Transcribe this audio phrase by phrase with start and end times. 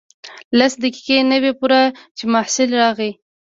[0.57, 1.81] لس دقیقې نه وې پوره
[2.17, 3.11] چې محصل راغی.